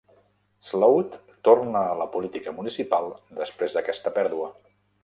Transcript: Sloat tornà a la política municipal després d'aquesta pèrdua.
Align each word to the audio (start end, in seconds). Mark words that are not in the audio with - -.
Sloat 0.69 1.17
tornà 1.49 1.83
a 1.91 2.01
la 2.01 2.09
política 2.17 2.57
municipal 2.61 3.13
després 3.43 3.79
d'aquesta 3.79 4.19
pèrdua. 4.19 4.53